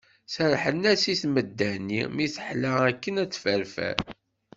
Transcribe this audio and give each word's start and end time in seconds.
Serrḥen-as 0.33 1.03
i 1.13 1.15
tmedda-nni 1.21 2.03
mi 2.15 2.27
teḥla, 2.35 2.73
akken 2.89 3.15
ad 3.23 3.29
tefferfer. 3.31 3.97